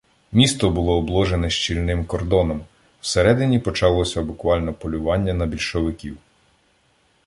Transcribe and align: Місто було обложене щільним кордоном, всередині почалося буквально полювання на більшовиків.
Місто 0.31 0.69
було 0.69 0.97
обложене 0.97 1.49
щільним 1.49 2.05
кордоном, 2.05 2.65
всередині 3.01 3.59
почалося 3.59 4.21
буквально 4.21 4.73
полювання 4.73 5.33
на 5.33 5.45
більшовиків. 5.45 6.17